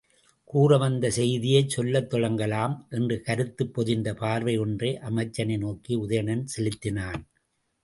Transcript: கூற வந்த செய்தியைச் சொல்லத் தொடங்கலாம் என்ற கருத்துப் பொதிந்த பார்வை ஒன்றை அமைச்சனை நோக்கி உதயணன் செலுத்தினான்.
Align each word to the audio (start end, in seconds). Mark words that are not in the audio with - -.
கூற 0.49 0.77
வந்த 0.77 1.09
செய்தியைச் 1.09 1.69
சொல்லத் 1.69 2.13
தொடங்கலாம் 2.13 2.73
என்ற 2.89 3.19
கருத்துப் 3.19 3.73
பொதிந்த 3.73 4.13
பார்வை 4.13 4.57
ஒன்றை 4.57 4.97
அமைச்சனை 5.03 5.57
நோக்கி 5.57 5.95
உதயணன் 5.97 6.45
செலுத்தினான். 6.57 7.23